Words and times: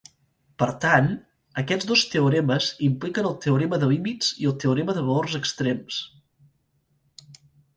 Per 0.61 0.67
tant, 0.85 1.09
aquests 1.61 1.87
dos 1.91 2.03
teoremes 2.13 2.69
impliquen 2.87 3.29
el 3.33 3.37
teorema 3.45 3.79
de 3.83 3.91
límits 3.93 4.33
i 4.45 4.49
el 4.53 4.57
teorema 4.65 4.97
de 4.99 5.05
valors 5.11 5.37
extrems. 5.41 6.01